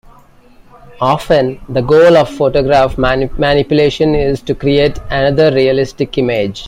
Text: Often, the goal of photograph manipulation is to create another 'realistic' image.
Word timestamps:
Often, 0.99 1.61
the 1.69 1.81
goal 1.83 2.17
of 2.17 2.27
photograph 2.27 2.97
manipulation 2.97 4.15
is 4.15 4.41
to 4.41 4.55
create 4.55 4.97
another 5.11 5.53
'realistic' 5.53 6.17
image. 6.17 6.59